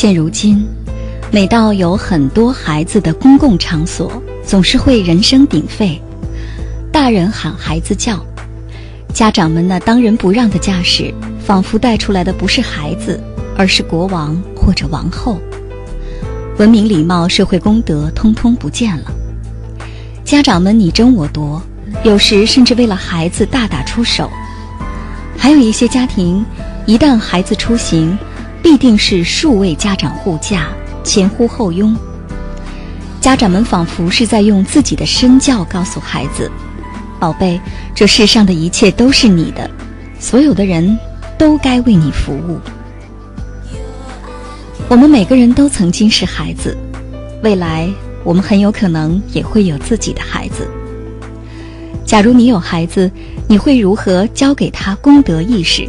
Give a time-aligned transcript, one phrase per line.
[0.00, 0.66] 现如今，
[1.30, 4.10] 每到有很多孩子的公共场所，
[4.42, 6.00] 总是会人声鼎沸，
[6.90, 8.18] 大人喊孩子叫，
[9.12, 13.20] 家长们那当仁不让的架势，仿佛带出来的不是孩子，
[13.58, 15.38] 而是国王或者王后。
[16.56, 19.12] 文明礼貌、社会公德，通通不见了。
[20.24, 21.62] 家长们你争我夺，
[22.04, 24.30] 有时甚至为了孩子大打出手。
[25.36, 26.42] 还有一些家庭，
[26.86, 28.16] 一旦孩子出行，
[28.62, 30.68] 必定是数位家长护驾，
[31.02, 31.96] 前呼后拥。
[33.20, 36.50] 家长们仿佛是在用自己的身教告诉孩子
[37.20, 37.60] ：“宝贝，
[37.94, 39.70] 这世上的一切都是你的，
[40.18, 40.98] 所有的人
[41.36, 42.58] 都该为你服务。”
[44.88, 46.76] 我们每个人都曾经是孩子，
[47.42, 47.88] 未来
[48.24, 50.66] 我们很有可能也会有自己的孩子。
[52.04, 53.10] 假如你有孩子，
[53.46, 55.88] 你会如何教给他功德意识？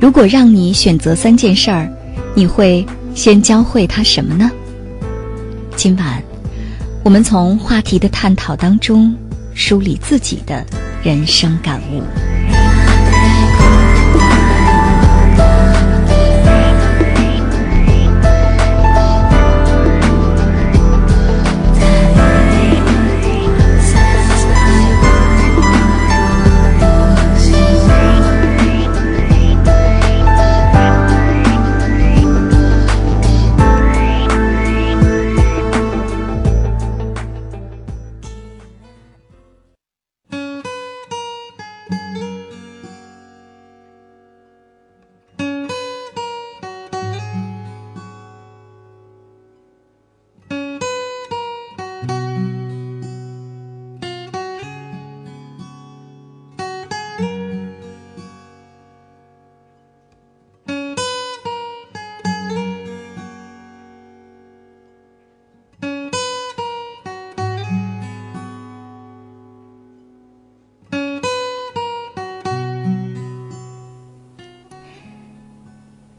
[0.00, 1.90] 如果让你选择三件事儿，
[2.34, 4.48] 你会先教会他什么呢？
[5.74, 6.22] 今晚，
[7.04, 9.12] 我们从话题的探讨当中
[9.54, 10.64] 梳理自己的
[11.02, 12.27] 人生感悟。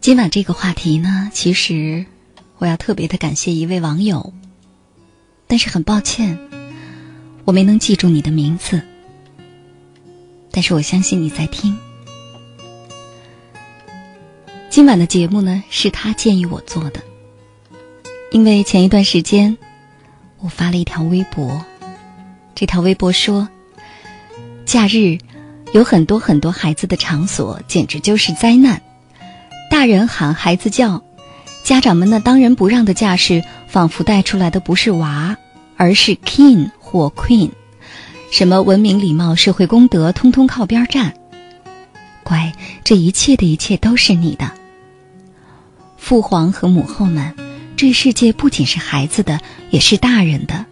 [0.09, 2.07] 今晚这个话题呢，其实
[2.57, 4.33] 我要特别的感谢一位网友，
[5.45, 6.39] 但是很抱歉，
[7.45, 8.81] 我没能记住你的名字，
[10.49, 11.77] 但是我相信你在听。
[14.71, 17.03] 今晚的节目呢，是他建议我做的，
[18.31, 19.59] 因为前一段时间
[20.39, 21.63] 我发了一条微博，
[22.55, 23.47] 这条微博说，
[24.65, 25.19] 假日
[25.71, 28.81] 有很多很多孩子的场所，简直就是灾难。
[29.69, 31.03] 大人喊孩子叫，
[31.63, 35.37] 家长们那当仁不让的架势，仿佛带出来的不是娃，
[35.77, 37.51] 而是 king 或 queen。
[38.31, 41.13] 什么文明礼貌、社会公德，通通靠边站。
[42.23, 42.53] 乖，
[42.83, 44.51] 这一切的一切都是你的。
[45.97, 47.35] 父皇和母后们，
[47.77, 50.65] 这世界不仅是孩子的，也是大人的，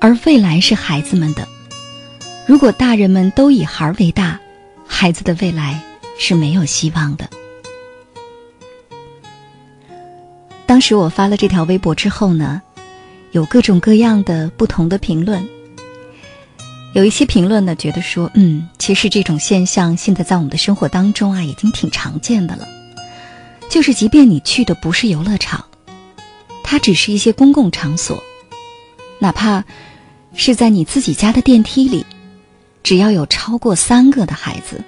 [0.00, 1.46] 而未来是孩子们的。
[2.46, 4.40] 如果大人们都以孩为大，
[4.86, 5.82] 孩子的未来
[6.18, 7.28] 是没有希望的。
[10.68, 12.60] 当时我发了这条微博之后呢，
[13.32, 15.48] 有各种各样的不同的评论。
[16.92, 22.68] 有一些评论呢，觉得说，嗯，其实这种现象现在在我们的生活当中啊，已经挺常见的了。
[23.70, 25.64] 就是即便你去的不是游乐场，
[26.62, 28.22] 它只是一些公共场所，
[29.18, 29.64] 哪怕
[30.34, 32.04] 是在你自己家的电梯里，
[32.82, 34.84] 只要有超过三个的孩子，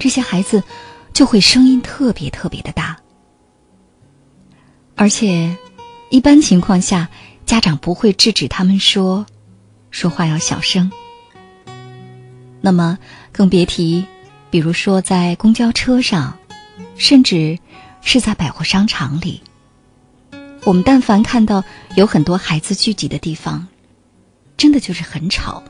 [0.00, 0.60] 这些孩子
[1.12, 2.96] 就会声音特别特别的大。
[4.96, 5.56] 而且，
[6.10, 7.08] 一般情况下，
[7.44, 9.26] 家长不会制止他们说，
[9.90, 10.90] 说话要小声。
[12.60, 12.98] 那么，
[13.32, 14.06] 更别提，
[14.50, 16.38] 比如说在公交车上，
[16.96, 17.58] 甚至
[18.02, 19.42] 是在百货商场里，
[20.62, 21.64] 我们但凡看到
[21.96, 23.66] 有很多孩子聚集的地方，
[24.56, 25.62] 真的就是很吵。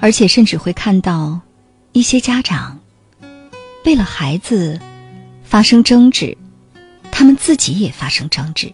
[0.00, 1.38] 而且甚至会看到
[1.92, 2.80] 一些家长
[3.84, 4.80] 为了孩子
[5.44, 6.38] 发生争执，
[7.20, 8.72] 他们自己也发生争执。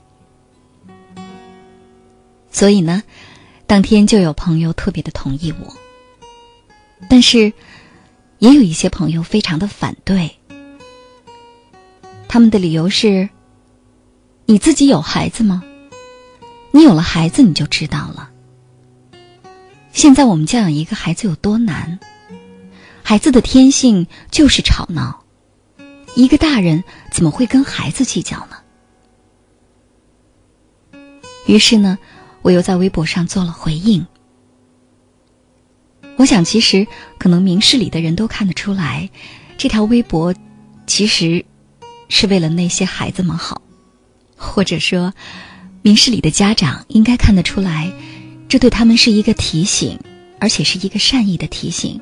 [2.48, 3.02] 所以呢，
[3.66, 5.76] 当天就有朋友特别的同意我，
[7.10, 7.52] 但是
[8.38, 10.37] 也有一些朋友非常的反对。
[12.28, 13.28] 他们的理由是：
[14.44, 15.64] 你自己有孩子吗？
[16.70, 18.31] 你有了孩子，你就知道了。
[19.92, 21.99] 现在我们教养一个孩子有多难？
[23.02, 25.25] 孩子的天性就是吵闹，
[26.16, 26.82] 一个大人
[27.12, 28.56] 怎么会跟孩子计较呢？
[31.46, 31.96] 于是呢。
[32.42, 34.06] 我又在微博上做了回应。
[36.16, 36.86] 我想，其实
[37.18, 39.10] 可能明事理的人都看得出来，
[39.58, 40.32] 这条微博
[40.86, 41.44] 其实
[42.08, 43.62] 是为了那些孩子们好，
[44.36, 45.12] 或者说，
[45.82, 47.92] 明事理的家长应该看得出来，
[48.48, 49.98] 这对他们是一个提醒，
[50.38, 52.00] 而且是一个善意的提醒，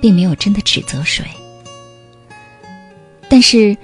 [0.00, 1.26] 并没有真的指责谁。
[3.32, 3.78] 但是，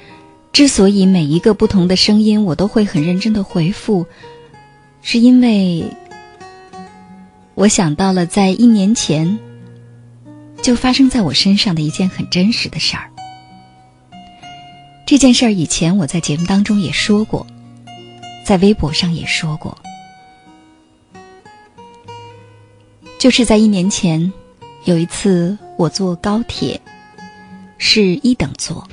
[0.52, 4.04] 之所以每一个不同的声音我都会很认真的回复。
[5.00, 5.86] 是因为
[7.54, 9.38] 我想到了在一年前
[10.60, 13.08] 就发生在我身上的一件很真实的事儿。
[15.06, 17.46] 这件事儿以前我在节目当中也说过，
[18.44, 19.78] 在微博上也说过，
[23.18, 24.30] 就是在一年前
[24.84, 26.78] 有一次我坐高铁
[27.78, 28.86] 是一等座，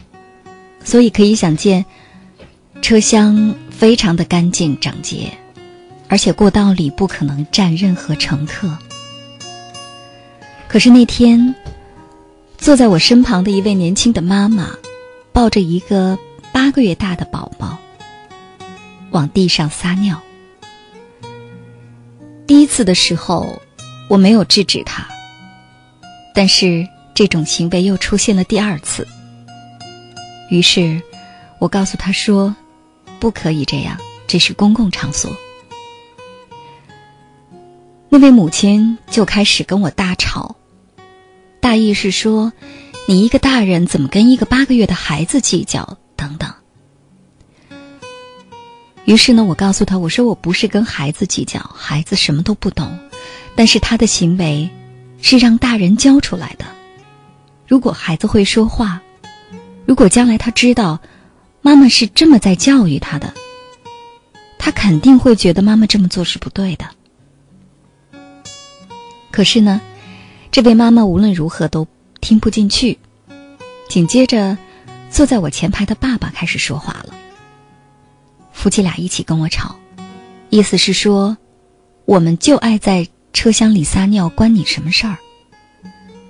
[0.85, 1.83] 所以可以想见
[2.81, 5.29] 车厢非常的干净整洁。
[6.07, 8.77] 而且过道里不可能站任何乘客。
[10.67, 11.55] 可是那天，
[12.59, 14.69] 坐在我身旁的一位年轻的妈妈，
[15.33, 16.17] 抱着一个
[16.53, 17.77] 八个月大的宝宝，
[19.09, 20.21] 往地上撒尿。
[22.45, 23.59] 第一次的时候，
[24.07, 25.07] 我没有制止他，
[26.35, 29.07] 但是这种行为又出现了第二次。
[30.49, 31.01] 于是，
[31.59, 32.55] 我告诉他说
[33.19, 33.97] ：“不可以这样，
[34.27, 35.31] 这是公共场所。”
[38.09, 40.55] 那位母亲就开始跟我大吵，
[41.59, 42.53] 大意是说
[43.07, 46.49] ：“你一个大人怎么跟一个八个月的孩子计较？”等等。
[49.03, 52.97] 于是呢，我告诉他：“我说我不是跟孩子计较，孩子什么都不懂，
[53.55, 54.69] 但是他的行为
[55.21, 56.65] 是让大人教出来的。
[57.67, 59.01] 如果孩子会说话，
[59.85, 60.99] 如果将来他知道
[61.61, 63.33] 妈妈是这么在教育他的，
[64.57, 66.85] 他肯定会觉得妈妈这么做是不对的。”
[69.31, 69.81] 可是呢，
[70.51, 71.87] 这位妈妈无论如何都
[72.21, 72.97] 听不进去。
[73.89, 74.57] 紧接着，
[75.11, 77.13] 坐在我前排的爸爸开始说话了。
[78.51, 79.75] 夫妻俩一起跟我吵，
[80.49, 81.37] 意思是说，
[82.05, 85.17] 我们就爱在车厢里撒尿，关你什么事儿？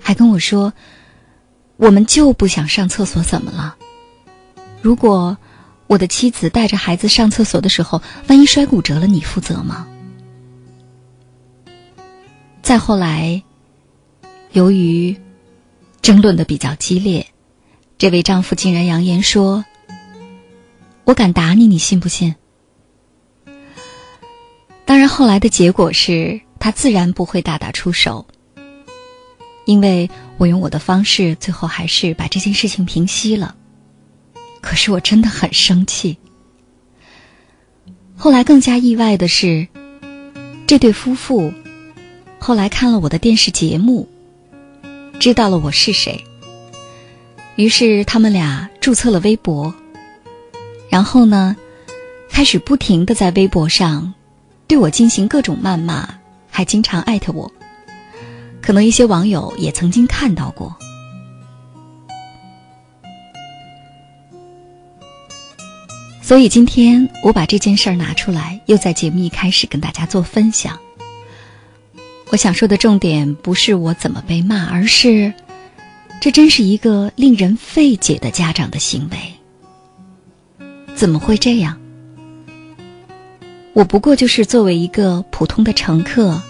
[0.00, 0.72] 还跟我说，
[1.76, 3.76] 我们就不想上厕所，怎么了？
[4.80, 5.36] 如果
[5.86, 9.86] 我的妻子带着孩子上厕所的时候，万一摔骨折了，你负责吗？
[12.62, 13.42] 再后来，
[14.52, 15.16] 由于
[16.02, 17.28] 争论的比较激烈，
[17.98, 19.64] 这位丈夫竟然扬言说
[21.04, 22.34] ：“我敢打你，你信不信？”
[24.84, 28.26] 当然，后来的结果是他自然不会大打出手，
[29.66, 30.08] 因为
[30.38, 33.54] 我用我的方式，最后还是把这件事情平息了。
[34.62, 36.16] 可是我真的很生气。
[38.16, 39.68] 后来更加意外的是，
[40.66, 41.52] 这对夫妇。
[42.38, 44.08] 后来看了我的电视节目，
[45.18, 46.24] 知道了我是谁。
[47.56, 49.74] 于是他们俩注册了微博，
[50.88, 51.56] 然后呢，
[52.30, 54.14] 开始不停的在微博上
[54.68, 56.08] 对我进行各种谩骂，
[56.50, 57.50] 还经常艾特我。
[58.66, 60.74] 可能一些网友也曾经看到过。
[66.20, 70.80] 所以今天我把这件事儿拿出来，又在节目一开始跟大家做分享。
[72.30, 75.32] 我想说的重点不是我怎么被骂，而是，
[76.20, 80.66] 这真是一个令人费解的家长的行为。
[80.96, 81.80] 怎么会这样？
[83.74, 86.42] 我不过就是作为一个普通的乘客，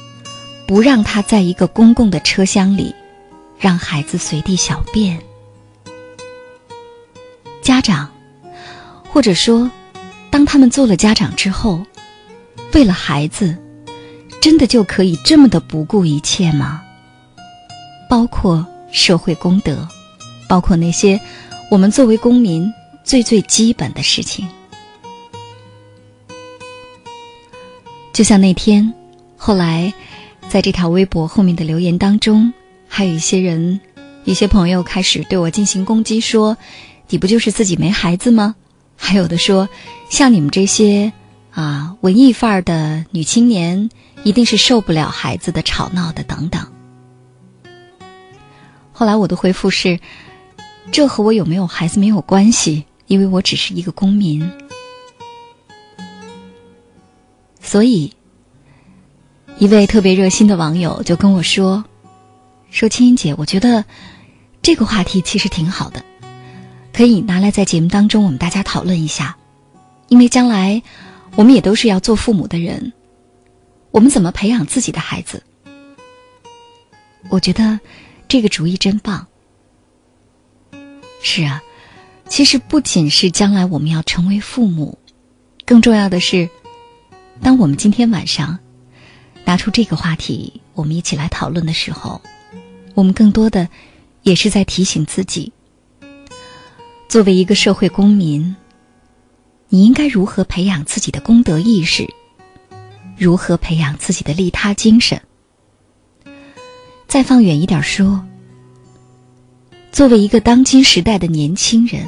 [0.66, 2.94] 不让他在一个公共的车厢里，
[3.58, 5.20] 让孩子随地小便。
[7.62, 8.10] 家长，
[9.10, 9.70] 或者说，
[10.30, 11.84] 当他们做了家长之后，
[12.72, 13.56] 为了孩子。
[14.38, 16.80] 真的就可以这么的不顾一切吗？
[18.08, 19.88] 包括社会公德，
[20.48, 21.20] 包括那些
[21.68, 24.46] 我们作为公民最最基本的事情。
[28.12, 28.94] 就像那天，
[29.36, 29.92] 后来
[30.56, 32.54] 在这条微博后面的留言当中，
[32.88, 33.78] 还有一些人、
[34.24, 36.56] 一些朋友开始对我进行攻击，说
[37.10, 38.54] ：“你不就是自己没孩子吗？”
[38.96, 39.68] 还有的说
[40.08, 41.12] ：“像你们这些
[41.50, 43.90] 啊文艺范儿的女青年，
[44.24, 46.66] 一定是受不了孩子的吵闹的。”等等。
[48.92, 50.00] 后来我的回复是
[50.90, 54.50] ：“这和我有没有孩子没有关系，因为我只是一个公民。”
[57.60, 58.14] 所以，
[59.58, 61.82] 一位特别热心的网友就跟我说
[62.70, 63.86] ：“说青音姐，我觉得
[64.60, 66.04] 这个话题其实挺好的。”
[66.92, 69.38] 可以拿来在节目当中我们大家讨论一下，
[70.08, 70.82] 因为将来
[71.36, 72.92] 我们也都是要做父母的人，
[73.90, 75.42] 我们怎么培养自己的孩子？
[77.30, 77.80] 我觉得
[78.28, 79.26] 这个主意真棒。
[81.22, 81.62] 是啊，
[82.28, 84.98] 其实不仅是将来我们要成为父母，
[85.64, 86.50] 更重要的是，
[87.40, 88.58] 当我们今天晚上
[89.46, 92.20] 拿出这个话题，我们一起来讨论的时候，
[92.94, 93.68] 我们更多的
[94.22, 95.52] 也是在提醒自己。
[97.08, 98.56] 作为一个社会公民，
[99.68, 102.12] 你应该如何培养自己的公德意识？
[103.16, 105.22] 如何培养自己的利他精神？
[107.06, 108.26] 再放远一点说，
[109.92, 112.04] 作为一个当今时代的年轻人，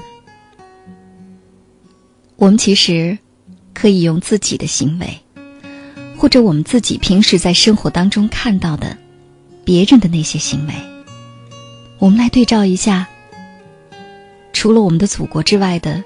[2.34, 3.16] 我们其实
[3.72, 5.20] 可以用自己的行为，
[6.18, 8.98] 或者我们自己平时在生活当中看到的
[9.64, 10.74] 别人的那些行为，
[11.98, 13.06] 我们来对照一下。
[14.52, 16.02] 除了我们的祖国之外的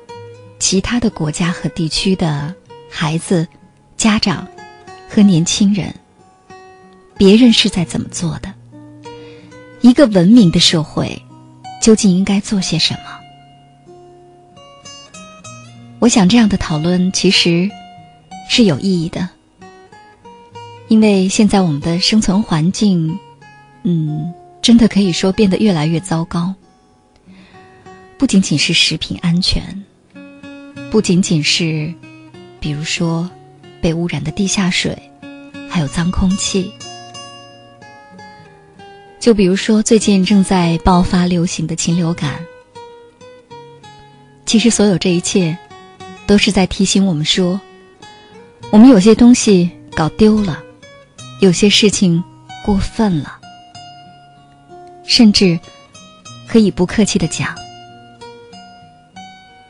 [0.58, 2.54] 其他的国家和地区的
[2.90, 3.48] 孩子、
[3.96, 4.46] 家长
[5.08, 5.94] 和年轻人，
[7.16, 8.52] 别人是在怎么做的？
[9.80, 11.22] 一个文明的社会
[11.80, 13.00] 究竟应该做些什么？
[16.00, 17.70] 我想这样的讨论其实
[18.50, 19.30] 是有意义的，
[20.92, 23.18] 因为现在我们的生存环境，
[23.82, 24.30] 嗯，
[24.60, 26.54] 真的可以说变得越来越糟糕。
[28.18, 29.82] 不仅仅是食品安全，
[30.90, 31.94] 不仅仅是，
[32.60, 33.30] 比如说
[33.80, 34.94] 被污染的地下水，
[35.66, 36.70] 还有脏空气。
[39.18, 42.44] 就比如说最近正在爆发流行的禽流感，
[44.44, 45.56] 其实所有这一切，
[46.26, 47.58] 都是在提醒我们说，
[48.70, 50.62] 我们有些东西搞丢了，
[51.42, 52.22] 有些事情
[52.64, 53.40] 过分了，
[55.04, 55.58] 甚至
[56.46, 57.52] 可以不客气的讲。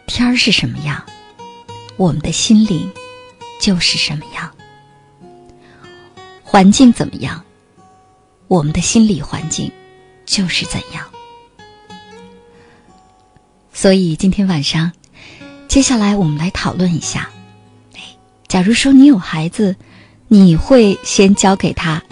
[0.06, 1.02] 天儿是什么样，
[1.96, 2.92] 我们的心灵
[3.58, 4.50] 就是什么样；
[6.44, 7.42] 环境怎么样，
[8.48, 9.72] 我们的心理环境
[10.26, 11.02] 就是怎样。
[13.72, 14.92] 所以今天晚上，
[15.68, 17.30] 接下来我们来讨论一下：
[18.46, 19.74] 假如说你有孩子，
[20.34, 22.02] 你会先教给他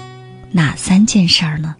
[0.52, 1.74] 哪三件事儿呢？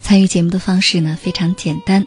[0.00, 2.04] 参与节目的方式呢非常简单，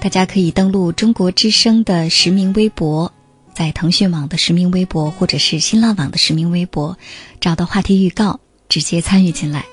[0.00, 3.12] 大家可以登录中国之声的实名微博，
[3.54, 6.96] 在腾讯网的实名微博或者是新浪网的实名微博，
[7.40, 9.66] 找到话题预告，直接参与进来，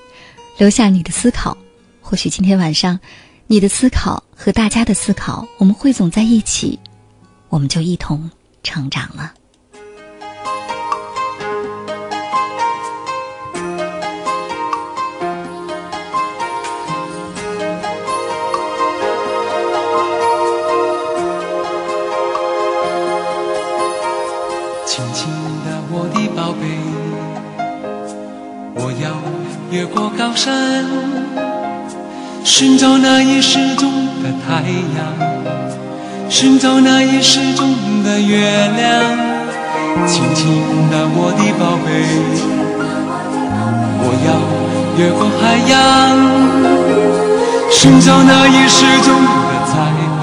[0.58, 1.56] 留下你的思考。
[2.00, 2.98] 或许今天晚上，
[3.46, 6.78] 你的思考和大家的思考，我们汇总在一起，
[7.48, 8.30] 我们就一同
[8.62, 9.34] 成长了。
[29.78, 30.84] 越过高山，
[32.42, 33.88] 寻找那已失踪
[34.24, 34.62] 的太
[34.96, 35.06] 阳，
[36.28, 38.40] 寻找那已失踪的月
[38.76, 38.82] 亮。
[40.04, 40.50] 亲亲
[40.90, 41.88] 的我的宝贝，
[44.02, 44.34] 我要
[44.98, 45.78] 越过海洋，
[47.70, 49.14] 寻找那已失踪
[49.46, 49.78] 的彩
[50.18, 50.20] 虹，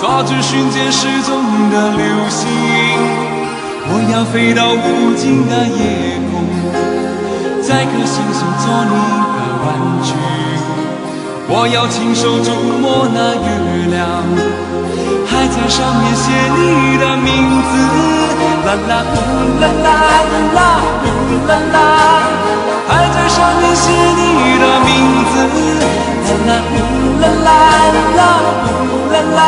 [0.00, 2.46] 抓住瞬间失踪的流星。
[3.88, 6.61] 我要飞到无尽的夜空。
[7.72, 8.92] 在颗星星做你
[9.32, 9.66] 的玩
[10.04, 10.12] 具，
[11.48, 12.52] 我要亲手触
[12.84, 13.48] 摸那月
[13.88, 14.04] 亮，
[15.24, 17.32] 还在上面写你的名
[17.64, 17.72] 字。
[18.66, 19.16] 啦啦呼
[19.56, 19.88] 啦啦
[20.52, 20.60] 啦
[21.00, 21.08] 呼
[21.48, 21.76] 啦啦，
[22.86, 23.88] 还在上面写
[24.20, 24.20] 你
[24.60, 24.92] 的名
[25.32, 25.34] 字。
[26.28, 26.76] 啦啦呼
[27.22, 27.48] 啦啦
[28.18, 28.20] 啦
[28.68, 28.68] 呼
[29.14, 29.40] 啦啦，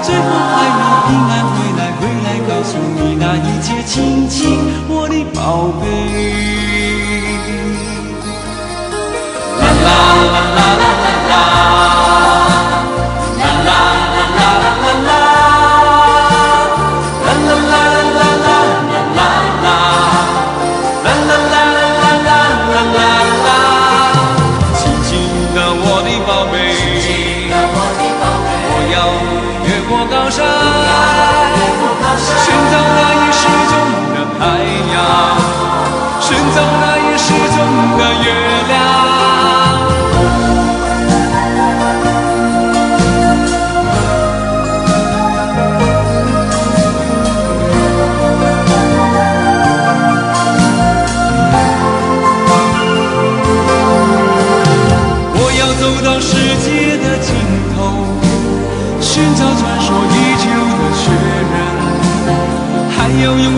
[0.00, 0.80] 最后还能
[1.10, 4.38] 平安回来，回来告诉你那一切，亲亲
[4.88, 6.35] 我的宝贝。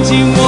[0.08, 0.48] 紧握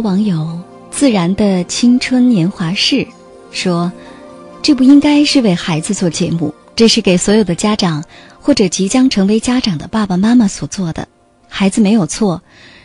[0.00, 3.06] 网友“自然的青春年华式”
[3.52, 3.92] 说
[4.62, 8.04] ：“这不应该是为孩子做节目，这是给所有的家长
[8.40, 11.08] 或者即将成为家长的爸爸妈妈所做的。
[11.48, 12.42] 孩子没有错，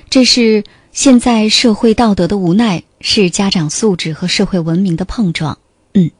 [0.09, 5.57] 这是现在社会道德的无奈，是家长素质和社会文明的碰撞。”
[5.93, 6.11] 嗯，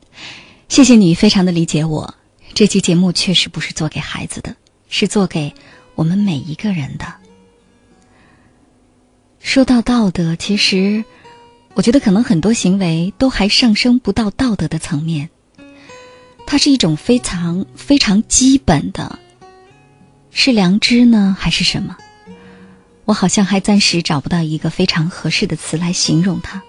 [0.69, 2.15] 谢谢你，非常的理解我。
[2.54, 4.56] 这期节目确实不是做给孩子的，
[4.89, 5.54] 是做给
[5.96, 7.25] 我们每一个人的。
[9.45, 11.05] 说到道德，其实
[11.75, 15.29] 我觉得可能很多行为都还上升不到道德的层面。
[16.47, 19.19] 它是一种非常非常基本的，
[20.31, 21.95] 是良知呢，还是什么？
[23.05, 26.62] 我好像还暂时找不到一个非常合适的词来形容它。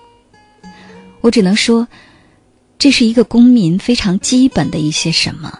[1.22, 1.88] 我只能说，
[2.78, 5.58] 这是一个公民非常基本的一些什么。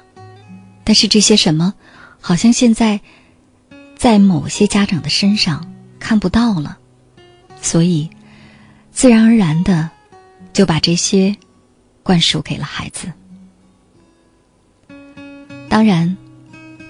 [0.85, 1.73] 但是这些什么，
[2.21, 3.01] 好像现在
[3.97, 6.79] 在某些家长的身上看不到了。
[7.61, 8.09] 所以，
[8.93, 9.91] 自然而然的
[10.53, 11.37] 就把这些
[12.03, 13.13] 灌输给了孩子。
[15.69, 16.17] 当然，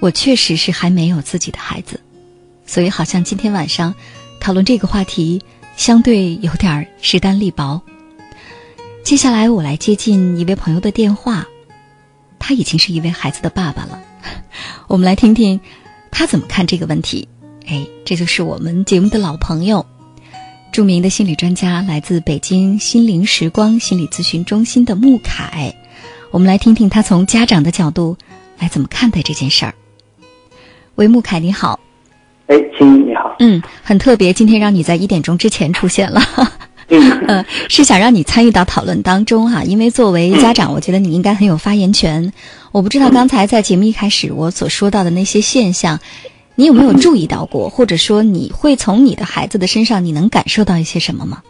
[0.00, 2.00] 我确实是还没有自己的孩子，
[2.66, 3.94] 所以好像今天晚上
[4.38, 5.42] 讨论这个话题，
[5.76, 7.80] 相对有点势单力薄。
[9.02, 11.46] 接下来我来接近一位朋友的电话，
[12.38, 14.00] 他已经是一位孩子的爸爸了，
[14.88, 15.58] 我们来听听
[16.10, 17.26] 他怎么看这个问题。
[17.66, 19.84] 哎，这就是我们节目的老朋友。
[20.76, 25.74] 著名的心理专家，来自北京心灵时光心理咨询中心的穆凯，
[26.30, 28.18] 我们来听听他从家长的角度
[28.58, 29.74] 来怎么看待这件事儿。
[30.96, 31.80] 喂，穆凯，你好。
[32.48, 33.34] 哎，青怡，你好。
[33.38, 36.20] 嗯，很特别，今天让你在一点钟之前出现了。
[36.88, 42.34] 嗯，是想让你参与到讨论当中哈，因为作为家长，我觉得你应该很有发言权。
[42.72, 46.00] 我不知道刚才在节目一开始我所说到的那些现象。
[46.58, 51.42] 你有没有注意到过，或者说你会从你的孩子的身上，你能感受到一些什么吗？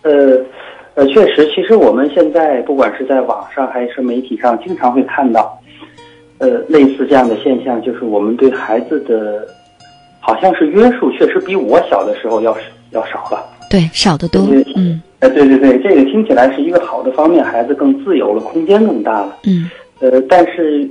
[0.00, 0.40] 呃，
[0.94, 5.60] 呃，确实，其实我们现在不管是在网上还是媒体上，经常会看到，
[6.38, 9.46] 呃，类似这样的现象，就是我们对孩子的，
[10.20, 12.56] 好像是约束，确实比我小的时候要
[12.92, 13.46] 要少了。
[13.68, 14.40] 对，少得多。
[14.74, 15.02] 嗯。
[15.20, 19.36] 哎，对对对，这个听起来是一个好的方面，孩子更自由了，空间更大了。
[19.44, 19.70] 嗯。
[20.00, 20.88] 呃，但是。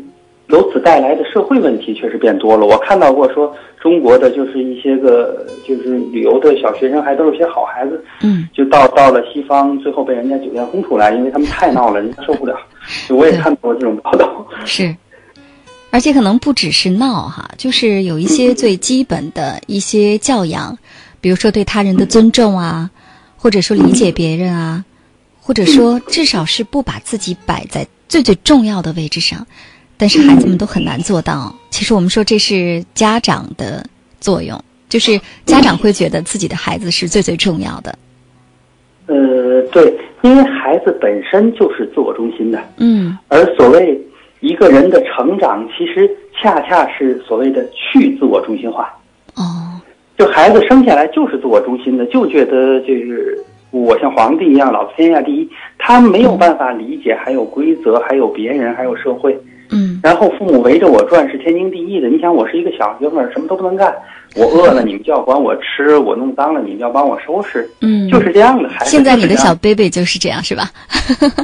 [0.52, 2.66] 由此带来的社会问题确实变多了。
[2.66, 12.56] 我看到过说，中国的就是一些个就是旅游的小学生，还都是些好孩子，嗯，就到到了西方，最后被人家酒店轰出来，因为他们太闹了，人家受不了。
[13.10, 14.46] 我也看到过这种报道。
[14.66, 14.94] 是，
[15.90, 20.78] 而且可能不只是闹哈，就是有一些最基本的一些教养，
[21.22, 22.90] 比如说对他人的尊重啊，
[23.38, 24.84] 或者说理解别人啊，
[25.40, 29.48] 或者说至少是不把自己摆在最最重要的位置上。
[30.02, 31.54] 但是孩子们都很难做到。
[31.70, 33.86] 其实我们说这是家长的
[34.20, 34.60] 作用，
[34.90, 37.96] 就是家长会觉得自己的孩子是最最重要的。
[39.06, 42.60] 呃，对，因为孩子本身就是自我中心的。
[42.78, 43.16] 嗯。
[43.28, 43.96] 而所谓
[44.40, 46.10] 一个人的成长，其实
[46.42, 48.92] 恰恰是所谓的去自我中心化。
[49.36, 49.80] 哦。
[50.18, 55.48] 就孩子生下来就是自我中心的，就觉得就是我像皇帝一样，老子天下第一。
[55.78, 59.40] 他没有办法理解还有规则，还有别人，还有社会。
[59.72, 62.10] 嗯，然后父母围着我转是天经地义的。
[62.10, 63.94] 你想，我是一个小哥们儿，什么都不能干。
[64.36, 67.70] 我饿了，你们就要管我吃；我弄脏了，你们要帮我收拾。
[67.82, 68.92] 嗯，就是这样的孩子。
[68.92, 70.70] 现在你的小 baby 就是这样，是吧？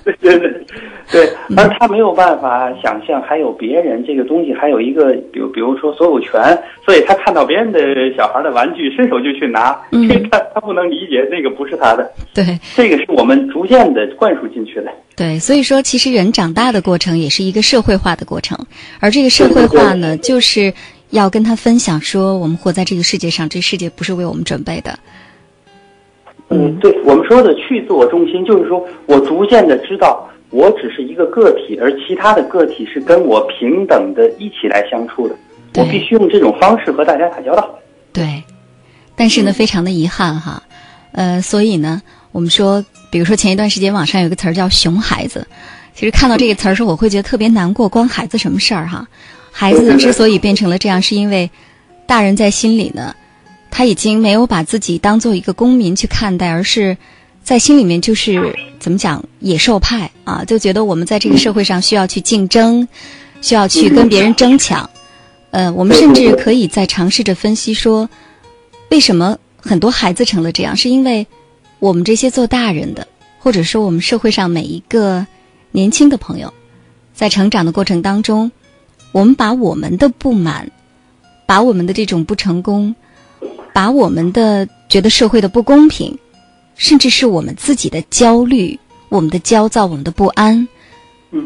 [0.04, 0.66] 对 对对，
[1.12, 1.30] 对。
[1.56, 7.80] 而他没有办法想象还有别人这个东西，还有一个，比如比如说所有权，所以他看到别人的
[8.16, 9.78] 小孩的玩具，伸手就去拿。
[9.92, 12.10] 嗯，他他不能理解那个不是他的。
[12.34, 14.92] 对，这个是我们逐渐的灌输进去的。
[15.16, 18.58] 对，所以说其实人长大的过程也是一个社会化的过程，
[19.00, 20.74] 而这个社会化呢，就是
[21.10, 24.98] 要跟他分享说，我们活在这个世界上，这世界不是为我们准备的。
[26.50, 35.36] 嗯，对我们说的去自我中心，就是说我逐渐的知道，我只是一个个体，而其他的个体是跟我平等的一起来相处的。
[35.76, 37.70] 我必须用这种方式和大家打交道。
[38.14, 38.44] 对，
[39.16, 40.64] 但是呢，非常的遗憾哈，
[41.12, 45.46] 呃，所以呢，我们说，比如说前一段时间网上有个词儿叫“熊孩子”，
[45.94, 47.88] 其实看到这个词儿时候，我会觉得特别难过。
[47.90, 49.08] 关孩子什么事儿哈？
[49.60, 51.50] 孩子之所以变成了这样，是因为
[52.06, 53.16] 大人在心里呢。
[53.72, 56.96] 他已经没有把自己当做一个公民去看待，而是
[57.44, 62.88] 在心里面就是怎么讲野兽派啊，就觉得我们在这个社会上需要去竞争，
[63.42, 64.88] 需要去跟别人争抢。
[65.50, 68.08] 呃，我们甚至可以在尝试着分析说，
[68.90, 70.78] 为什么很多孩子成了这样？
[70.78, 71.26] 是因为
[71.80, 73.08] 我们这些做大人的，
[73.40, 75.26] 或者说我们社会上每一个
[75.72, 76.54] 年轻的朋友，
[77.16, 78.52] 在成长的过程当中，
[79.18, 80.70] 我们把我们的不满，
[81.48, 82.94] 把我们的这种不成功。
[83.74, 86.16] 把我们的觉得社会的不公平，
[86.76, 90.68] 甚至是我们自己的焦虑、我们的焦躁、我们的不安，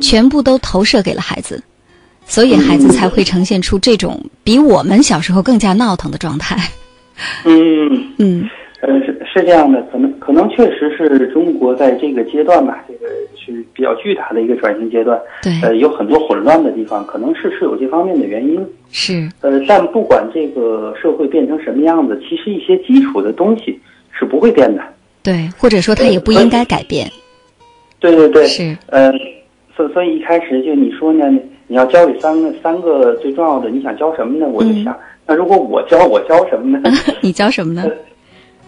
[0.02, 1.62] 全部都投射给了孩子，
[2.26, 6.58] 所以孩子才会呈现出这种比我们小时候更加闹腾的状态。
[7.44, 8.50] 嗯嗯，
[8.82, 13.08] 呃，是是这样的，可能可能确实是中国在这个阶段吧，这个
[13.44, 15.20] 是比较巨大的一个转型阶段。
[15.42, 18.66] 对，呃，有很多混乱的地方，可能是是有这方面的原因。
[18.92, 23.80] 是，呃，但不管这个社会变成什么样子，其实一些基础的东西
[24.12, 24.84] 是不会变的。
[25.24, 27.10] 对，或者说它也不应该改变。
[28.00, 28.78] 对对对，是。
[28.88, 29.12] 呃，
[29.76, 31.30] 所所以一开始就你说呢，
[31.68, 34.48] 你要教给三个三个最重要的，你想教什么呢？
[34.48, 36.90] 我就想，那如果我教，我教什么呢？
[37.22, 37.84] 你教什么呢？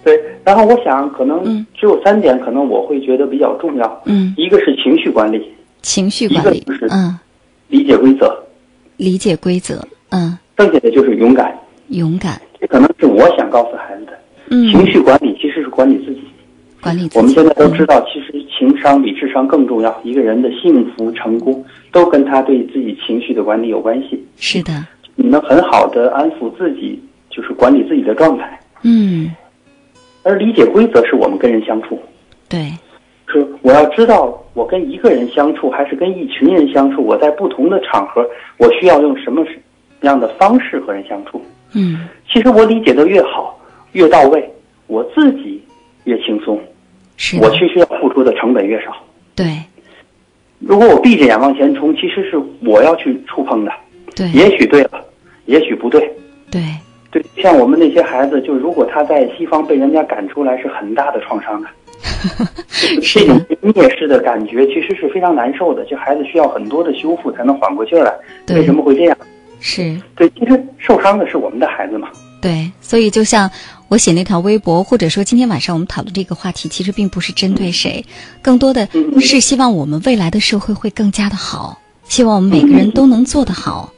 [0.04, 4.02] 对，然后我想，可能只有三点，可能我会觉得比较重要。
[4.06, 5.50] 嗯，一个是情绪管理，
[5.82, 7.18] 情绪管理，就是嗯，
[7.70, 8.36] 理解规则，
[8.98, 9.82] 理解规则。
[10.10, 14.12] 嗯，剩下的就是勇敢，勇敢，这可能是我想告诉孩子的。
[14.50, 16.22] 嗯，情绪管理其实是管理自己，
[16.82, 17.18] 管理自己。
[17.18, 20.02] 我们现在都知道，其实情商比智商更重要。
[20.04, 24.22] 一个人的幸福成功，都跟他对自己情绪的管理有关系。
[24.36, 24.86] 是的，
[25.16, 28.60] 你能很好的安抚自己，就是管理自己的状态。
[28.84, 29.32] 嗯，
[30.24, 32.02] 而理解规则是我们跟人相处。
[32.50, 32.72] 对，
[33.28, 37.04] 是我要知道，我跟一个人相处，还是跟一群人相处？
[37.04, 39.46] 我在不同的场合，我需要用什么？
[40.02, 41.42] 样的方式和人相处，
[41.74, 43.58] 嗯，其实我理解的越好，
[43.94, 44.54] 越到位，
[44.88, 45.64] 我自己
[46.04, 46.60] 越轻松，
[47.16, 48.94] 是我其实要付出的成本越少。
[49.34, 49.46] 对，
[50.60, 53.72] 如果我闭着眼往前冲，其实是我要去触碰的。
[54.14, 55.02] 对，也许对了，
[55.46, 56.02] 也许不对。
[56.52, 56.62] 对，
[57.14, 61.70] 对，像我们那些孩子，就如果他在西方被人家赶出来，是很大的创伤的。
[63.02, 65.86] 这种蔑视的感觉，其实是非常难受的。
[65.86, 68.56] 这孩子需要很多的修复才能缓过劲儿来。
[68.56, 69.16] 为什么会这样？
[69.60, 72.10] 是对，其实受伤的是我们的孩子嘛。
[72.42, 73.50] 对，所以就像
[73.88, 78.04] 我写那条微博，或者说今天晚上我们讨论这个话题，其实并不是针对谁，
[78.42, 78.90] 更多的
[79.22, 83.94] 是希望我们未来的社会会更加的好，希望我们每个人都能做得好。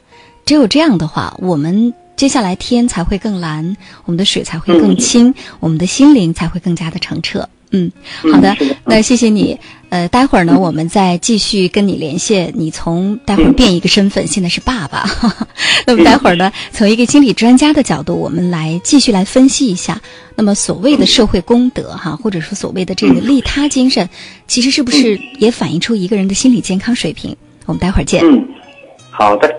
[0.45, 3.75] 只有这样的话，我们接下来天才会更蓝，
[4.05, 7.49] 我们的水才会更清，我们的心灵才会更加的澄澈。
[7.71, 7.91] 嗯，
[8.31, 9.59] 好的，那谢谢你。
[9.89, 12.53] 呃，待会儿呢，我们再继续跟你连线。
[12.55, 15.05] 你从待会儿变一个身份，现在是爸爸。
[15.85, 20.01] 那么待会儿呢，从一个心理专家的角度，我们来继续来分析一下。
[20.35, 24.09] 那么所谓的社会公德哈，或者说所谓的这个利他精神，
[24.47, 27.35] 其实是不是也反映出一个人的心理健康水平？
[27.65, 28.21] 我们待会儿见。
[28.23, 28.47] 嗯，
[29.11, 29.53] 好的。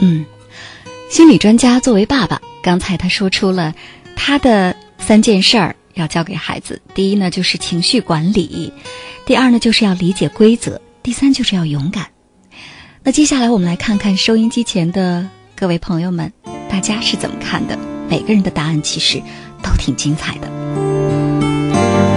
[0.00, 0.24] 嗯，
[1.10, 3.74] 心理专家作为爸爸，刚才他说出了
[4.14, 6.80] 他的三件事儿要教给孩子。
[6.94, 8.70] 第一呢，就是情绪管理；
[9.24, 12.06] 第二呢，就是要理解规则；第三，就是要勇敢。
[13.02, 16.32] 那接下来我们来看看收音机前的各位朋友们，
[16.68, 17.78] 大家是怎么看的？
[18.08, 19.22] 每个人的答案其实
[19.62, 22.15] 都挺精彩的。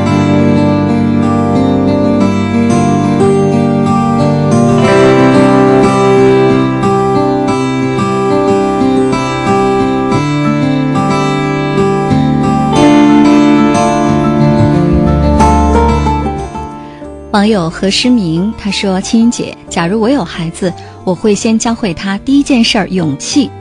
[17.31, 23.51] 网友何诗明他说：“青云姐，假如我有孩子，我会先教会他第一件事儿勇气，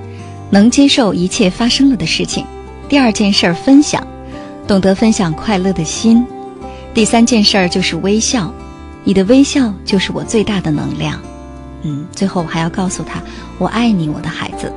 [0.49, 2.43] 能接受一切发生了的事情；
[2.89, 4.03] 第二件事儿分享，
[4.67, 6.25] 懂得分享快乐的心；
[6.95, 8.51] 第三件事儿就是微笑，
[9.05, 11.21] 你的微笑就是我最大的能量。
[11.83, 13.23] 嗯，最后我还要告诉他，
[13.59, 14.73] 我爱你，我的孩子。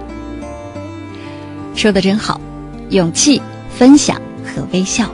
[1.75, 2.41] 说的真好，
[2.89, 3.41] 勇气、
[3.73, 5.10] 分享和微笑。”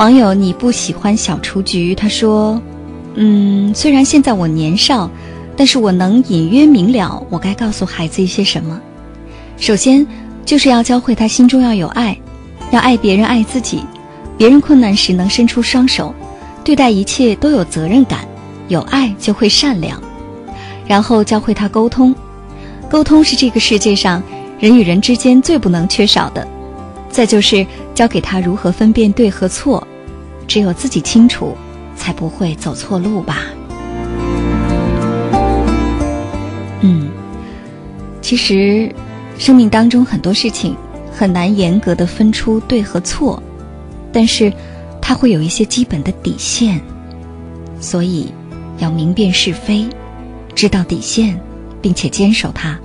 [0.00, 2.58] 网友你不喜欢小雏菊，他说
[3.16, 5.10] ：“嗯，虽然现在我年少，
[5.54, 8.80] 但是我能隐约明了我该告诉孩子一些什么。
[9.58, 10.06] 首先，
[10.46, 12.18] 就是要教会他心中要有爱，
[12.70, 13.84] 要爱别人，爱自己。
[14.38, 16.14] 别人困难时能伸出双手，
[16.64, 18.20] 对待一切都有责任感，
[18.68, 20.02] 有爱就会善良。
[20.86, 22.14] 然后教会他沟通，
[22.88, 24.22] 沟通是这个世界上
[24.58, 26.48] 人与人之间最不能缺少的。
[27.10, 29.86] 再就是教给他如何分辨对和错。”
[30.50, 31.56] 只有自己清楚，
[31.94, 33.42] 才不会走错路吧。
[36.80, 37.08] 嗯，
[38.20, 38.92] 其实，
[39.38, 40.76] 生命当中很多事情
[41.12, 43.40] 很难严格的分出对和错，
[44.12, 44.52] 但是，
[45.00, 46.80] 它会有一些基本的底线，
[47.80, 48.34] 所以
[48.78, 49.86] 要明辨是非，
[50.56, 51.40] 知道底线，
[51.80, 52.76] 并且坚守它，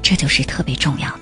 [0.00, 1.19] 这就是特别重要的。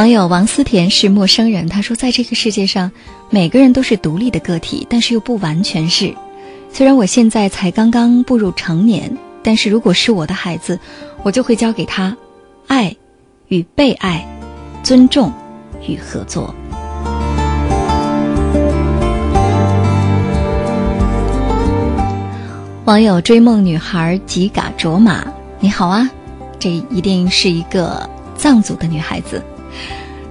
[0.00, 2.90] 网友王思甜是陌生人，他说：“在这个世界上，
[3.28, 6.14] 每个人都是独立的个体，但是又不完全是。
[6.72, 10.80] 虽然我现在才刚刚步入成年，但是如果是我的孩子，
[11.22, 12.16] 我就会教给他
[12.66, 12.96] 爱
[13.48, 14.26] 与被爱、
[14.82, 15.30] 尊重
[15.86, 16.54] 与合作。”
[22.86, 25.26] 网友追梦女孩吉嘎卓玛，
[25.58, 26.08] 你好啊，
[26.58, 28.08] 这一定是一个
[28.38, 29.44] 藏族的女孩子。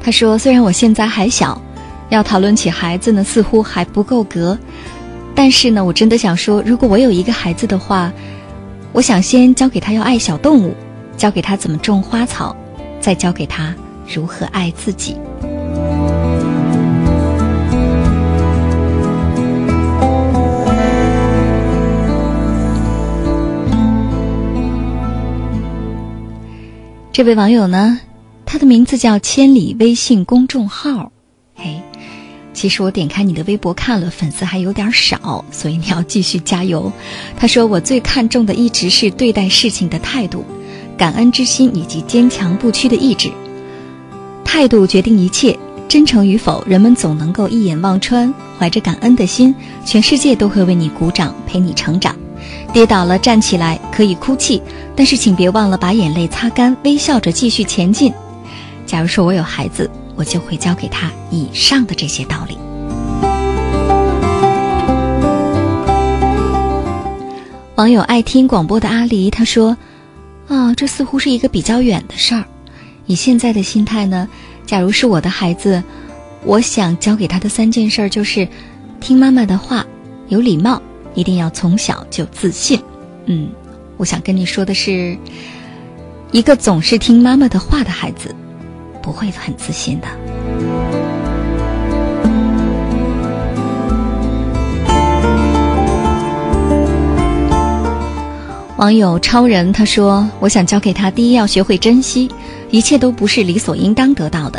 [0.01, 1.61] 他说：“虽然我现在还小，
[2.09, 4.57] 要讨论起孩子呢，似乎还不够格。
[5.35, 8.11] 但是呢，我真的想说，如果我有一个孩子的话，
[8.91, 10.73] 我想先教给他要爱小动物，
[11.15, 12.55] 教给他怎么种花草，
[12.99, 13.75] 再教给他
[14.07, 15.15] 如何爱自己。”
[27.11, 27.99] 这位网友呢？
[28.51, 31.11] 他的名字叫千里微信公众号，
[31.53, 31.83] 嘿，
[32.51, 36.91] 其实我点开你的微博看了，粉丝还有点少，所以你要继续加油。
[37.37, 40.43] 他说：“我最看重的一直是对待事情的态度、
[40.97, 43.29] 感恩之心以及坚强不屈的意志。
[44.43, 45.55] 态度决定一切，
[45.87, 48.33] 真诚与否，人们总能够一眼望穿。
[48.57, 49.53] 怀着感恩的心，
[49.85, 52.15] 全世界都会为你鼓掌，陪你成长。
[52.73, 54.59] 跌倒了站起来，可以哭泣，
[54.95, 58.11] 但是请别忘了把眼泪擦干，微笑着继续前进。”
[58.89, 62.57] 假如说我有孩子，我就会教给他以上的这些道理。
[67.75, 69.77] 网友爱听广播的阿狸他说
[70.49, 72.43] ：“啊，这似乎是一个比较远的事儿。
[73.05, 74.27] 以现在的心态呢，
[74.65, 75.83] 假如是我的孩子，
[76.43, 78.47] 我想教给他的三件事就是
[78.99, 79.85] 听妈妈的话，
[80.29, 80.81] 有礼貌，
[81.13, 82.81] 一定要从小就自信。
[83.27, 83.51] 嗯，
[83.97, 85.15] 我想跟你说的是，
[86.31, 88.33] 一个总是听妈妈的话的孩子。”
[89.01, 90.07] 不会很自信的。
[98.77, 102.31] 网友超人他说：“我想教给他，第一要学会珍惜，
[102.71, 104.57] 一切都不是理所应当得到的；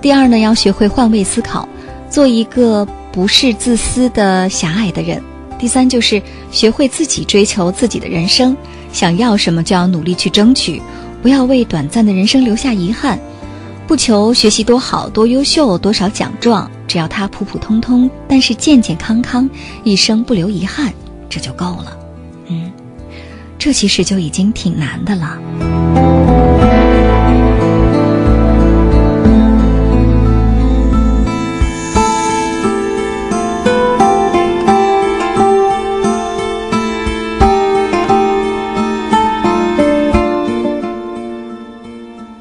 [0.00, 1.68] 第二呢，要学会换位思考，
[2.08, 5.20] 做一个不是自私的狭隘的人；
[5.58, 8.56] 第三就是学会自己追求自己的人生，
[8.94, 10.80] 想要什么就要努力去争取，
[11.20, 13.18] 不要为短暂的人生留下遗憾。”
[13.90, 19.50] 不求学习多好、多优秀、多少奖状，只要他普普通通，但是健健康康，
[19.82, 20.92] 一生不留遗憾，
[21.28, 21.98] 这就够了。
[22.46, 22.70] 嗯，
[23.58, 25.36] 这其实就已经挺难的了。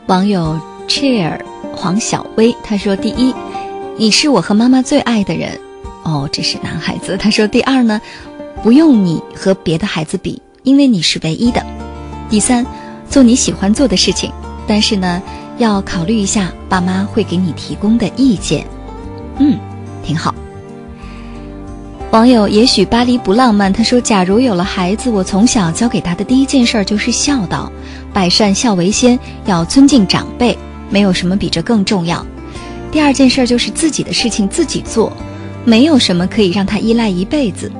[0.06, 0.69] 网友。
[0.90, 1.40] Chair
[1.72, 3.34] 黄小薇他说：“第一，
[3.96, 5.58] 你是我和妈妈最爱的人。
[6.04, 7.16] 哦，这是男孩子。
[7.16, 8.02] 他说：第二呢，
[8.64, 11.64] 不用你和别的孩子比，因为你是唯一的。
[12.28, 12.66] 第三，
[13.08, 14.32] 做你喜欢做的事情，
[14.68, 15.22] 但是呢，
[15.60, 18.66] 要考虑一下爸妈会给你提供的意见。
[19.38, 19.60] 嗯，
[20.04, 20.34] 挺好。”
[22.12, 27.72] 网友也许巴黎不浪漫，他说：“假如有了孩子，我从小教给他的第一件事就是孝道，
[28.12, 30.58] 百善孝为先，要尊敬长辈。”
[30.90, 32.26] 没有什么比这更重要。
[32.92, 35.14] 第二件事就是自己的事情自己做，
[35.64, 37.72] 没有什么可以让他依赖一辈子，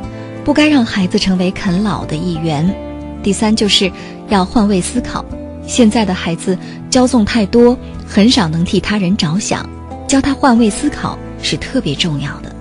[0.46, 2.76] 不该让孩子成为啃老的一员。
[3.24, 3.92] 第三就是
[4.30, 5.26] 要换位思考，
[5.66, 6.58] 现在的孩子
[6.92, 9.68] 骄纵太多，很少能替他人着想，
[10.08, 12.56] 教他换位思考是特别重要的。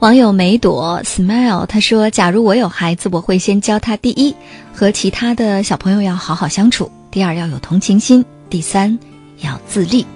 [0.00, 4.34] 网友梅朵 smile 他说：“假如我有孩子，我会先教他第一，
[4.72, 8.98] 和其他的小朋友要好好相处；第二，要有同情心；第三，
[9.42, 10.06] 要自立。”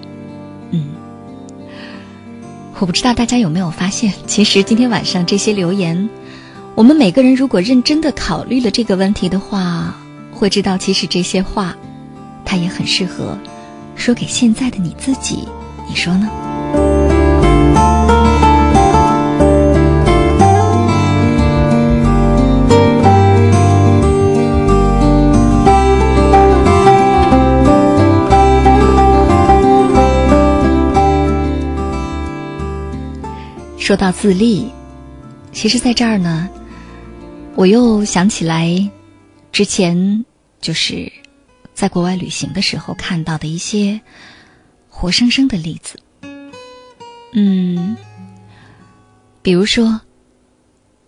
[0.71, 0.87] 嗯，
[2.79, 6.09] 我不知道大家有没有发现， 其实今天晚上这些留言，
[6.73, 9.95] 我们每个人如果认真的考虑了这个问题的话，
[10.31, 11.75] 会知道其实这些话，
[12.43, 13.37] 它也很适合
[13.95, 15.47] 说给现在的你自己。
[15.87, 16.27] 你说呢？
[33.85, 34.67] 说到自立，
[35.51, 36.49] 其实在这儿呢，
[37.53, 38.89] 我又想起来
[39.51, 40.25] 之前
[40.59, 41.11] 就是
[41.75, 44.01] 在国外旅行的时候看到的一些
[44.89, 45.99] 活生生的例子。
[47.33, 47.95] 嗯，
[49.43, 50.01] 比如说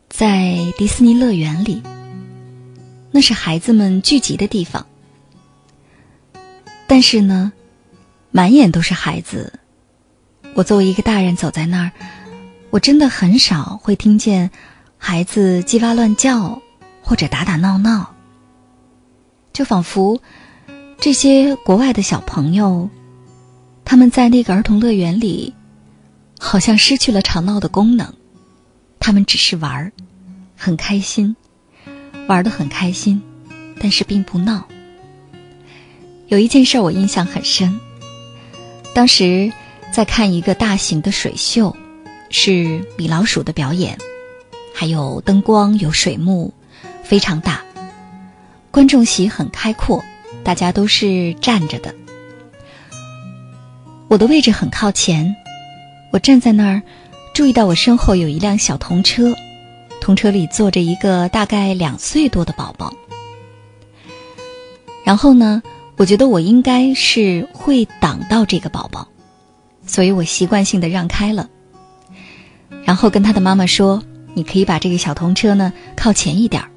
[0.07, 1.81] 在迪士尼乐园里，
[3.09, 4.85] 那是孩子们聚集的地方，
[6.85, 7.51] 但是呢，
[8.29, 9.51] 满眼都是孩子。
[10.53, 11.91] 我作为一个大人走在那儿。
[12.77, 14.51] 我真的很少会听见
[14.99, 16.61] 孩子叽哇乱叫
[17.01, 18.13] 或者打打闹闹，
[19.51, 20.21] 就仿佛
[20.99, 22.91] 这些国外的小朋友，
[23.83, 25.55] 他们在那个儿童乐园里，
[26.39, 28.13] 好像失去了吵闹的功能，
[28.99, 29.91] 他们只是玩儿，
[30.55, 31.35] 很开心，
[32.27, 33.23] 玩的很开心，
[33.79, 34.67] 但是并不闹。
[36.27, 37.79] 有一件事我印象很深，
[38.93, 39.51] 当时
[39.91, 41.75] 在看一个大型的水秀。
[42.29, 43.97] 是米老鼠的表演，
[44.73, 46.53] 还有灯光，有水幕，
[47.03, 47.61] 非常大。
[48.71, 50.03] 观众席很开阔，
[50.43, 51.95] 大家都是站着的。
[54.07, 55.35] 我的位置很靠前，
[56.11, 56.81] 我站在那儿，
[57.33, 59.33] 注意到我身后有一辆小童车，
[59.99, 62.93] 童车里坐着一个大概两岁多的宝宝。
[65.03, 65.63] 然后呢，
[65.95, 69.07] 我觉得我应该是会挡到这个宝宝，
[69.85, 71.49] 所以我习惯性的让开了。
[72.83, 74.01] 然后跟他的妈妈说
[74.33, 76.69] ：“你可以把这个小童车呢靠前一点儿。”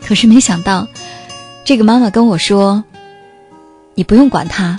[0.00, 0.86] 可是没想到，
[1.64, 2.84] 这个妈妈跟我说
[3.94, 4.78] ：“你不用管他，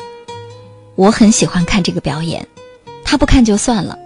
[0.95, 2.47] 我很喜欢看这个表演，
[3.03, 3.97] 他不看就算了，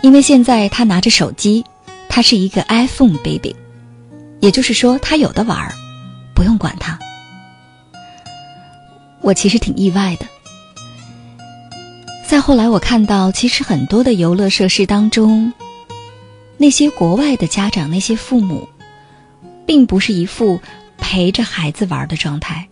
[0.00, 1.64] 因为现在他拿着手机，
[2.08, 3.54] 他是一个 iPhone baby，
[4.40, 5.72] 也就是说他有的玩儿，
[6.34, 6.98] 不用管他。”
[9.22, 10.26] 我其实挺意外的。
[12.32, 15.52] 再后来，我看到其实很多的游乐设施当中，
[16.56, 18.70] 那些国外的家长、那些父母，
[19.66, 20.58] 并不是一副
[20.96, 22.70] 陪着孩子玩的状态，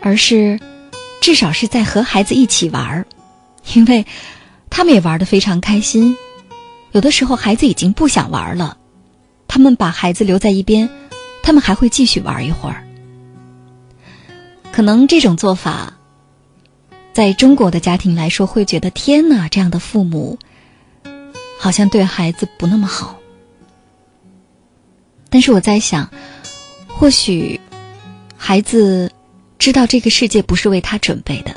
[0.00, 0.58] 而是
[1.20, 3.04] 至少是在和孩子一起玩，
[3.74, 4.06] 因为
[4.70, 6.16] 他们也玩的非常开心。
[6.92, 8.78] 有的时候孩子已经不想玩了，
[9.48, 10.88] 他们把孩子留在一边，
[11.42, 12.86] 他们还会继续玩一会儿。
[14.72, 15.92] 可能这种做法。
[17.12, 20.38] 在中国的家庭来说，会觉得天哪，这样的父母
[21.58, 23.18] 好像对孩子不那么好。
[25.28, 26.10] 但是我在想，
[26.86, 27.60] 或许
[28.36, 29.12] 孩子
[29.58, 31.56] 知道这个世界不是为他准备的，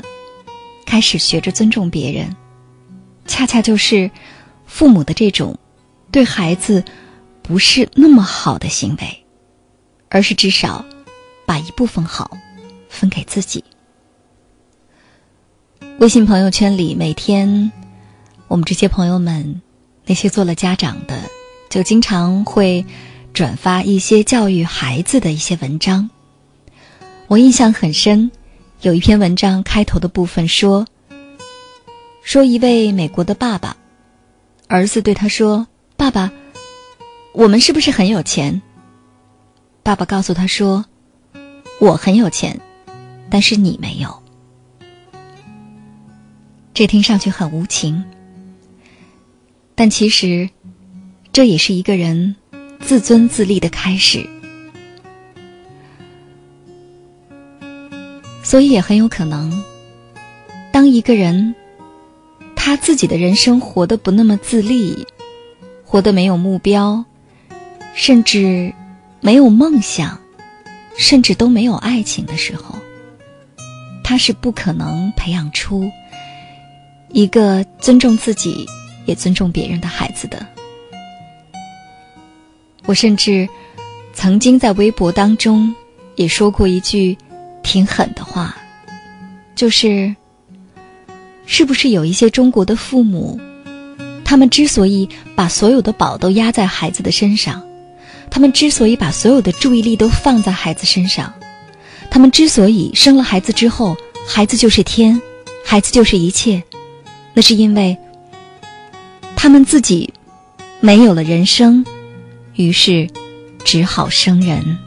[0.84, 2.36] 开始学着尊重别人，
[3.26, 4.10] 恰恰就是
[4.66, 5.58] 父母的这种
[6.10, 6.84] 对孩子
[7.42, 9.24] 不是那么好的行为，
[10.08, 10.84] 而是至少
[11.46, 12.36] 把一部分好
[12.88, 13.64] 分给自己。
[16.00, 17.70] 微信朋友圈里，每天
[18.48, 19.62] 我们这些朋友们，
[20.04, 21.16] 那些做了家长的，
[21.70, 22.84] 就经常会
[23.32, 26.10] 转发一些教育孩子的一些文章。
[27.28, 28.32] 我印象很深，
[28.80, 30.84] 有一篇文章开头的部分说
[32.22, 33.76] ：“说一位美国的爸爸，
[34.66, 36.32] 儿子对他说：‘爸爸，
[37.32, 38.60] 我们是不是很有钱？’
[39.84, 40.84] 爸爸告诉他说
[41.78, 42.60] ：‘我很有钱，
[43.30, 44.22] 但是你没有。’”
[46.74, 48.02] 这听上去很无情，
[49.76, 50.50] 但其实，
[51.32, 52.34] 这也是一个人
[52.80, 54.28] 自尊自立的开始。
[58.42, 59.62] 所以也很有可能，
[60.72, 61.54] 当一个人
[62.56, 65.06] 他自己的人生活得不那么自立，
[65.84, 67.04] 活得没有目标，
[67.94, 68.74] 甚至
[69.20, 70.18] 没有梦想，
[70.98, 72.74] 甚至都没有爱情的时候，
[74.02, 75.88] 他是不可能培养出。
[77.14, 78.66] 一个尊重自己
[79.06, 80.44] 也尊重别人的孩子的，
[82.86, 83.48] 我甚至
[84.12, 85.72] 曾经在微博当中
[86.16, 87.16] 也说过一句
[87.62, 88.56] 挺狠的话，
[89.54, 90.16] 就是：
[91.46, 93.38] 是不是有一些中国的父母
[94.24, 97.62] 他们之所以把所有的宝都压在孩子的身上，
[98.28, 101.32] 他们之所以把所有的注意力都放在孩子身上，
[102.10, 103.96] 他们之所以生了孩子之后，
[104.26, 105.22] 孩子就是天，
[105.64, 106.64] 孩子就是一切，
[107.34, 107.98] 那是因为
[109.36, 110.14] 他们自己
[110.80, 111.84] 没有了人生，
[112.54, 113.10] 于是
[113.64, 114.78] 只好生人。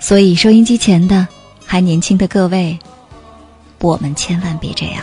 [0.00, 1.26] 所以，收音机前的
[1.64, 2.78] 还年轻的各位，
[3.80, 5.02] 我们千万别这样。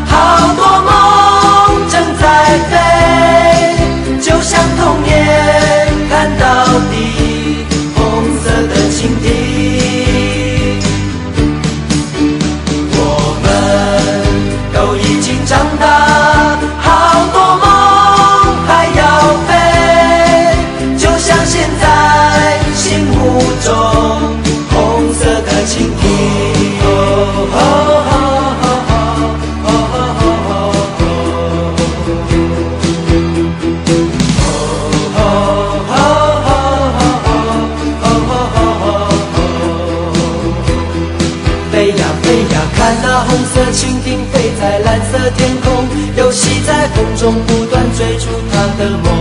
[43.61, 45.85] 那红色蜻蜓飞在蓝色天空，
[46.17, 49.13] 游戏在风中不断追逐它的梦。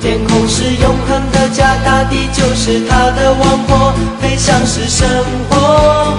[0.00, 5.06] 天空是永恒的家，大地就是它的王国，飞翔是生
[5.50, 6.16] 活。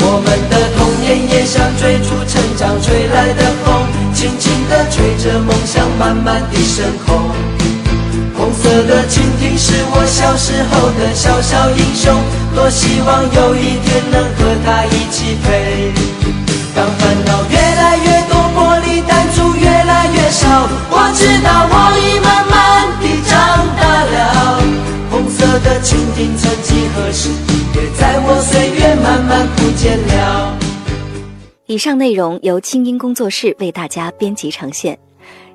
[0.00, 3.84] 我们的童年也像追逐成长吹来的风，
[4.14, 7.57] 轻轻地吹着梦想慢慢地升空。
[8.48, 12.16] 红色的蜻蜓是我小时候的小小英雄，
[12.54, 15.92] 多希望有一天能和它一起飞。
[16.74, 23.36] 当烦恼越来越多，玻璃弹珠越来越少，我知道我已慢慢地长
[23.76, 24.62] 大了。
[25.10, 27.28] 红色的蜻蜓曾几何时，
[27.74, 30.56] 也在我岁月慢慢不见了。
[31.66, 34.98] 以上内容由清音工作室为大家编辑呈现。